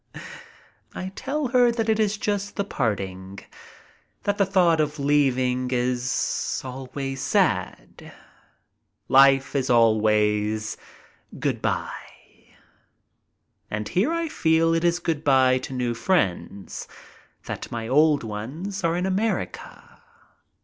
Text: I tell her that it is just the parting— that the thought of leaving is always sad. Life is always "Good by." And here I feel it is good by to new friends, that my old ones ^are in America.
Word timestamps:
I 0.95 1.09
tell 1.09 1.49
her 1.49 1.71
that 1.71 1.87
it 1.87 1.99
is 1.99 2.17
just 2.17 2.55
the 2.55 2.63
parting— 2.63 3.37
that 4.23 4.39
the 4.39 4.47
thought 4.47 4.81
of 4.81 4.97
leaving 4.97 5.69
is 5.69 6.59
always 6.65 7.21
sad. 7.21 8.11
Life 9.09 9.55
is 9.55 9.69
always 9.69 10.75
"Good 11.37 11.61
by." 11.61 11.93
And 13.69 13.89
here 13.89 14.11
I 14.11 14.27
feel 14.27 14.73
it 14.73 14.83
is 14.83 14.97
good 14.97 15.23
by 15.23 15.59
to 15.59 15.71
new 15.71 15.93
friends, 15.93 16.87
that 17.45 17.71
my 17.71 17.87
old 17.87 18.23
ones 18.23 18.81
^are 18.81 18.97
in 18.97 19.05
America. 19.05 20.01